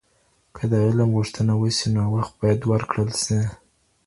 که 0.55 0.63
د 0.71 0.73
علم 0.85 1.09
غوښتنه 1.17 1.53
وسي، 1.61 1.87
نو 1.95 2.03
وخت 2.15 2.33
باید 2.39 2.61
ورکړل 2.71 3.09
سي. 3.23 3.39